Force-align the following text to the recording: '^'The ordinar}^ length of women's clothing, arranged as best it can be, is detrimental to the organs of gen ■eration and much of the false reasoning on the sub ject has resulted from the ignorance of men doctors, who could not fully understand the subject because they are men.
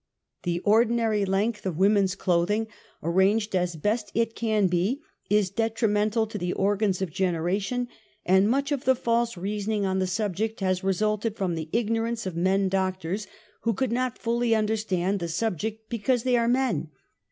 '^'The 0.45 0.63
ordinar}^ 0.63 1.27
length 1.27 1.63
of 1.63 1.77
women's 1.77 2.15
clothing, 2.15 2.65
arranged 3.03 3.55
as 3.55 3.75
best 3.75 4.11
it 4.15 4.33
can 4.33 4.65
be, 4.65 4.99
is 5.29 5.51
detrimental 5.51 6.25
to 6.25 6.39
the 6.39 6.53
organs 6.53 7.03
of 7.03 7.11
gen 7.11 7.35
■eration 7.35 7.87
and 8.25 8.49
much 8.49 8.71
of 8.71 8.85
the 8.85 8.95
false 8.95 9.37
reasoning 9.37 9.85
on 9.85 9.99
the 9.99 10.07
sub 10.07 10.35
ject 10.35 10.59
has 10.59 10.83
resulted 10.83 11.35
from 11.35 11.53
the 11.53 11.69
ignorance 11.71 12.25
of 12.25 12.35
men 12.35 12.67
doctors, 12.67 13.27
who 13.61 13.75
could 13.75 13.91
not 13.91 14.17
fully 14.17 14.55
understand 14.55 15.19
the 15.19 15.27
subject 15.27 15.87
because 15.87 16.23
they 16.23 16.35
are 16.35 16.47
men. 16.47 16.89